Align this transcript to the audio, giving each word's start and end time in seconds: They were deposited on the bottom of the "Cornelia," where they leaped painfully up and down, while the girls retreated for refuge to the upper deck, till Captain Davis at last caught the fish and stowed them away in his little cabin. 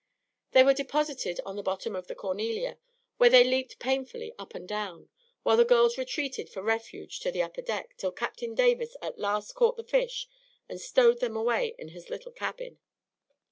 They 0.53 0.63
were 0.63 0.73
deposited 0.73 1.39
on 1.45 1.57
the 1.57 1.61
bottom 1.61 1.95
of 1.95 2.07
the 2.07 2.15
"Cornelia," 2.15 2.79
where 3.17 3.29
they 3.29 3.43
leaped 3.43 3.77
painfully 3.77 4.33
up 4.39 4.55
and 4.55 4.67
down, 4.67 5.09
while 5.43 5.57
the 5.57 5.63
girls 5.63 5.95
retreated 5.95 6.49
for 6.49 6.63
refuge 6.63 7.19
to 7.19 7.29
the 7.29 7.43
upper 7.43 7.61
deck, 7.61 7.97
till 7.97 8.11
Captain 8.11 8.55
Davis 8.55 8.97
at 9.03 9.19
last 9.19 9.53
caught 9.53 9.77
the 9.77 9.83
fish 9.83 10.27
and 10.67 10.81
stowed 10.81 11.19
them 11.19 11.37
away 11.37 11.75
in 11.77 11.89
his 11.89 12.09
little 12.09 12.31
cabin. 12.31 12.79